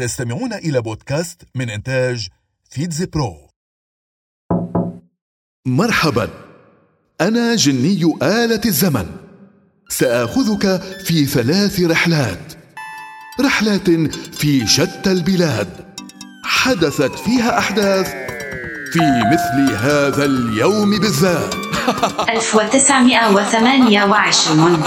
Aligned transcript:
تستمعون 0.00 0.52
إلى 0.52 0.80
بودكاست 0.80 1.42
من 1.54 1.70
إنتاج 1.70 2.28
فيتز 2.70 3.04
برو. 3.04 3.36
مرحبا. 5.66 6.28
أنا 7.20 7.54
جني 7.54 8.14
آلة 8.22 8.60
الزمن. 8.66 9.06
سآخذك 9.88 10.82
في 11.04 11.26
ثلاث 11.26 11.80
رحلات. 11.80 12.52
رحلات 13.40 13.90
في 14.34 14.66
شتى 14.66 15.12
البلاد. 15.12 15.68
حدثت 16.44 17.18
فيها 17.18 17.58
أحداث 17.58 18.08
في 18.92 19.00
مثل 19.32 19.76
هذا 19.76 20.24
اليوم 20.24 21.00
بالذات. 21.00 21.54
1928 22.36 24.82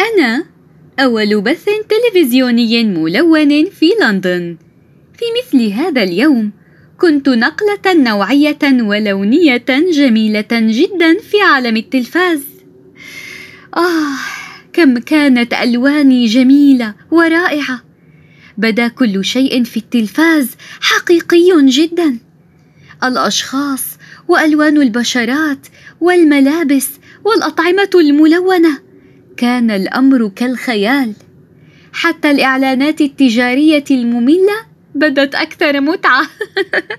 أنا 0.00 0.51
أول 0.98 1.40
بث 1.40 1.64
تلفزيوني 1.64 2.84
ملون 2.84 3.64
في 3.70 3.90
لندن. 4.00 4.56
في 5.18 5.24
مثل 5.38 5.72
هذا 5.72 6.02
اليوم 6.02 6.52
كنت 6.98 7.28
نقلة 7.28 7.94
نوعية 7.94 8.58
ولونية 8.62 9.64
جميلة 9.68 10.48
جدا 10.52 11.18
في 11.18 11.40
عالم 11.42 11.76
التلفاز. 11.76 12.42
آه 13.76 14.16
كم 14.72 14.98
كانت 14.98 15.54
ألواني 15.54 16.26
جميلة 16.26 16.94
ورائعة. 17.10 17.82
بدا 18.58 18.88
كل 18.88 19.24
شيء 19.24 19.64
في 19.64 19.76
التلفاز 19.76 20.50
حقيقي 20.80 21.66
جدا. 21.66 22.18
الأشخاص 23.04 23.84
وألوان 24.28 24.82
البشرات 24.82 25.66
والملابس 26.00 26.90
والأطعمة 27.24 27.90
الملونة 27.94 28.91
كان 29.36 29.70
الأمر 29.70 30.28
كالخيال. 30.28 31.12
حتى 31.92 32.30
الإعلانات 32.30 33.00
التجارية 33.00 33.84
المملة 33.90 34.66
بدت 34.94 35.34
أكثر 35.34 35.80
متعة. 35.80 36.26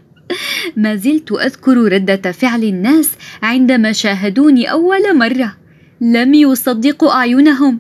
ما 0.77 0.95
زلت 0.95 1.31
أذكر 1.31 1.77
ردة 1.77 2.31
فعل 2.31 2.63
الناس 2.63 3.11
عندما 3.43 3.91
شاهدوني 3.91 4.71
أول 4.71 5.17
مرة. 5.17 5.57
لم 6.01 6.33
يصدقوا 6.33 7.11
أعينهم. 7.11 7.79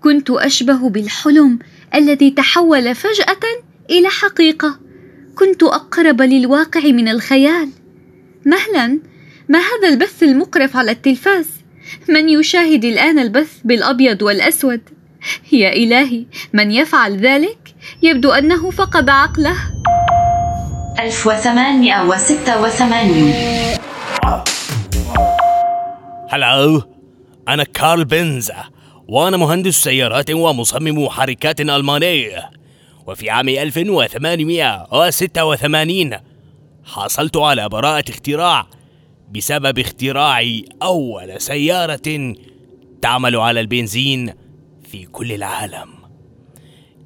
كنت 0.00 0.30
أشبه 0.30 0.88
بالحلم 0.88 1.58
الذي 1.94 2.30
تحول 2.30 2.94
فجأة 2.94 3.62
إلى 3.90 4.08
حقيقة. 4.08 4.80
كنت 5.34 5.62
أقرب 5.62 6.22
للواقع 6.22 6.80
من 6.80 7.08
الخيال. 7.08 7.68
مهلا 8.46 8.98
ما 9.48 9.58
هذا 9.58 9.88
البث 9.88 10.22
المقرف 10.22 10.76
على 10.76 10.90
التلفاز؟ 10.90 11.61
من 12.08 12.28
يشاهد 12.28 12.84
الآن 12.84 13.18
البث 13.18 13.52
بالأبيض 13.64 14.22
والأسود؟ 14.22 14.80
يا 15.52 15.72
إلهي 15.72 16.24
من 16.52 16.70
يفعل 16.70 17.16
ذلك؟ 17.16 17.74
يبدو 18.02 18.32
أنه 18.32 18.70
فقد 18.70 19.08
عقله. 19.08 19.56
1886 20.98 23.32
هلو 26.28 26.82
أنا 27.48 27.64
كارل 27.64 28.04
بنزا 28.04 28.64
وأنا 29.08 29.36
مهندس 29.36 29.74
سيارات 29.74 30.30
ومصمم 30.30 31.04
محركات 31.04 31.60
ألماني 31.60 32.28
وفي 33.06 33.30
عام 33.30 33.48
1886 33.48 36.10
حصلت 36.84 37.36
على 37.36 37.68
براءة 37.68 38.04
اختراع 38.08 38.66
بسبب 39.30 39.78
اختراعي 39.78 40.64
أول 40.82 41.40
سيارة 41.40 42.34
تعمل 43.02 43.36
على 43.36 43.60
البنزين 43.60 44.32
في 44.90 45.06
كل 45.06 45.32
العالم. 45.32 45.88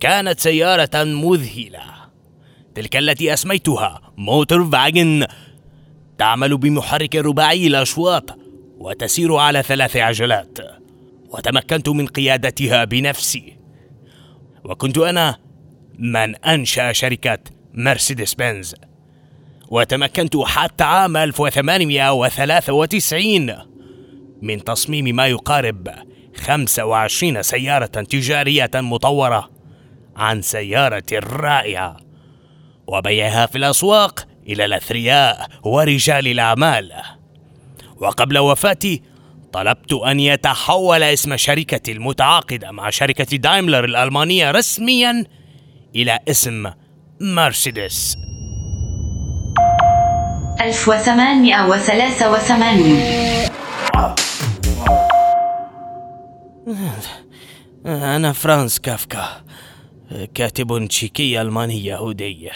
كانت 0.00 0.40
سيارة 0.40 1.04
مذهلة. 1.04 1.80
تلك 2.74 2.96
التي 2.96 3.32
أسميتها 3.32 4.12
موتور 4.16 4.70
فاجن 4.70 5.26
تعمل 6.18 6.56
بمحرك 6.56 7.16
رباعي 7.16 7.66
الأشواط 7.66 8.38
وتسير 8.78 9.34
على 9.34 9.62
ثلاث 9.62 9.96
عجلات. 9.96 10.58
وتمكنت 11.30 11.88
من 11.88 12.06
قيادتها 12.06 12.84
بنفسي. 12.84 13.56
وكنت 14.64 14.98
أنا 14.98 15.38
من 15.98 16.36
أنشأ 16.36 16.92
شركة 16.92 17.38
مرسيدس 17.74 18.34
بنز 18.34 18.74
وتمكنت 19.68 20.36
حتى 20.36 20.84
عام 20.84 21.16
1893 21.16 23.54
من 24.42 24.64
تصميم 24.64 25.16
ما 25.16 25.26
يقارب 25.26 25.88
25 26.36 27.42
سيارة 27.42 27.86
تجارية 27.86 28.70
مطورة 28.74 29.50
عن 30.16 30.42
سيارة 30.42 31.02
رائعة. 31.12 31.96
وبيعها 32.86 33.46
في 33.46 33.58
الأسواق 33.58 34.26
إلى 34.48 34.64
الأثرياء 34.64 35.48
ورجال 35.62 36.28
الأعمال. 36.28 36.92
وقبل 37.96 38.38
وفاتي 38.38 39.02
طلبت 39.52 39.92
أن 39.92 40.20
يتحول 40.20 41.02
اسم 41.02 41.36
شركتي 41.36 41.92
المتعاقدة 41.92 42.70
مع 42.70 42.90
شركة 42.90 43.36
دايملر 43.36 43.84
الألمانية 43.84 44.50
رسميا 44.50 45.24
إلى 45.96 46.18
اسم 46.28 46.70
مرسيدس. 47.20 48.25
1883 50.60 53.00
أنا 57.86 58.32
فرانس 58.32 58.78
كافكا 58.78 59.42
كاتب 60.34 60.86
تشيكي 60.88 61.40
ألماني 61.40 61.84
يهودي 61.84 62.50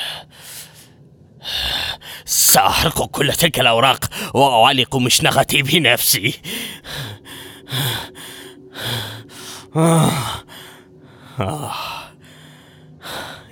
سأحرق 2.25 3.07
كل 3.07 3.33
تلك 3.33 3.61
الأوراق 3.61 4.05
وأعلق 4.35 4.97
مشنقتي 4.97 5.63
بنفسي 5.63 6.35
آه. 9.77 10.11
آه. 11.41 11.73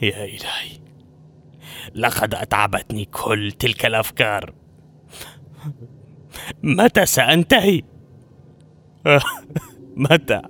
يا 0.03 0.25
إلهي 0.25 0.79
لقد 1.95 2.35
أتعبتني 2.35 3.05
كل 3.05 3.53
تلك 3.53 3.87
الأفكار 3.87 4.53
متى 6.63 7.07
سأنتهي؟ 7.07 7.83
متى؟ 10.11 10.43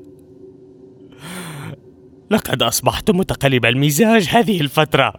لقد 2.30 2.62
أصبحت 2.62 3.10
متقلب 3.10 3.66
المزاج 3.66 4.28
هذه 4.28 4.60
الفترة 4.60 5.14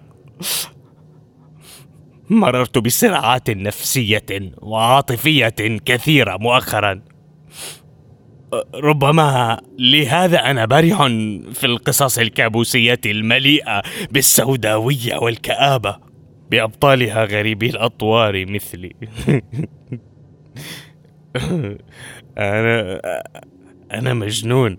مررت 2.29 2.77
بصراعات 2.77 3.49
نفسية 3.49 4.25
وعاطفية 4.57 5.55
كثيرة 5.85 6.37
مؤخرا 6.37 7.01
ربما 8.75 9.61
لهذا 9.79 10.37
أنا 10.37 10.65
بارع 10.65 11.07
في 11.53 11.63
القصص 11.63 12.19
الكابوسية 12.19 13.01
المليئة 13.05 13.81
بالسوداوية 14.11 15.15
والكآبة 15.15 16.08
بأبطالها 16.51 17.25
غريبي 17.25 17.69
الأطوار 17.69 18.45
مثلي. 18.45 18.95
أنا 22.37 23.01
أنا 23.91 24.13
مجنون. 24.13 24.77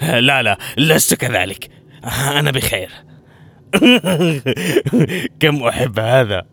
لا 0.00 0.42
لا 0.42 0.58
لست 0.76 1.14
كذلك. 1.14 1.70
أنا 2.30 2.50
بخير. 2.50 2.90
كم 5.40 5.62
أحب 5.62 5.98
هذا. 5.98 6.46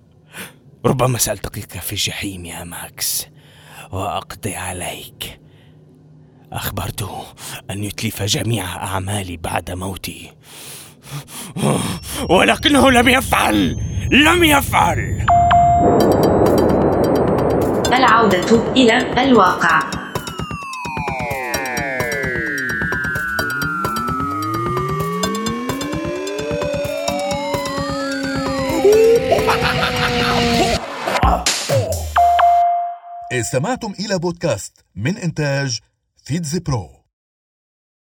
ربما 0.85 1.17
سألتقيك 1.17 1.71
في 1.71 1.91
الجحيم 1.91 2.45
يا 2.45 2.63
ماكس. 2.63 3.27
وأقضي 3.91 4.55
عليك. 4.55 5.39
أخبرته 6.51 7.23
أن 7.71 7.83
يتلف 7.83 8.23
جميع 8.23 8.65
أعمالي 8.65 9.37
بعد 9.37 9.71
موتي. 9.71 10.31
ولكنه 12.29 12.91
لم 12.91 13.07
يفعل! 13.07 13.77
لم 14.11 14.43
يفعل! 14.43 15.25
العودة 17.93 18.71
إلى 18.75 19.23
الواقع. 19.23 19.97
استمعتم 33.31 33.93
إلى 33.99 34.19
بودكاست 34.19 34.85
من 34.95 35.17
إنتاج 35.17 35.79
فيتز 36.23 36.57
برو 36.57 36.96